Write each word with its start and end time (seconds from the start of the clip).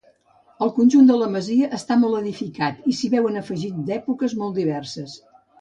El 0.67 0.71
conjunt 0.77 1.11
de 1.11 1.17
la 1.23 1.27
masia 1.35 1.69
està 1.79 1.99
molt 2.05 2.19
edificat 2.21 2.89
i 2.93 2.97
s'hi 3.01 3.13
veuen 3.15 3.39
afegits 3.45 3.87
d'èpoques 3.91 4.37
molt 4.43 4.63
diverses. 4.65 5.19